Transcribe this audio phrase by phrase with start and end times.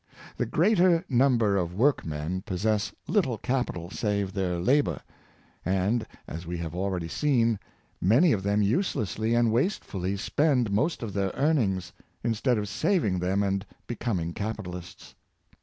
[0.35, 4.99] The greater number of workmen possess little capi tal save their labor;
[5.63, 7.59] and, as we have already seen,
[8.01, 11.93] many of them uselessly and wastefully spend most of their earnings,
[12.23, 15.13] instead of saving them and becoming capital ists.